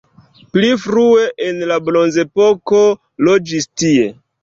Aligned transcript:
Pli 0.55 0.71
frue 0.85 1.27
en 1.49 1.61
la 1.73 1.79
bronzepoko 1.91 2.83
loĝis 3.29 3.73
tie. 3.81 4.15